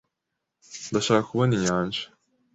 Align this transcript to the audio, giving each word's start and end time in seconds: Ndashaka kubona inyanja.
Ndashaka 0.89 1.27
kubona 1.29 1.51
inyanja. 1.57 2.03